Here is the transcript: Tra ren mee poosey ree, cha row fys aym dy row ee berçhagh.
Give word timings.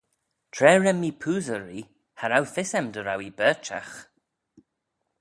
Tra 0.53 0.71
ren 0.81 0.99
mee 1.01 1.19
poosey 1.21 1.59
ree, 1.65 1.89
cha 2.17 2.25
row 2.27 2.45
fys 2.53 2.71
aym 2.77 2.87
dy 2.93 3.01
row 3.03 3.21
ee 3.25 3.35
berçhagh. 3.37 3.93